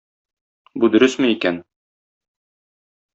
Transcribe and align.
Бу 0.83 0.87
дөресме 0.95 1.29
икән? 1.33 1.59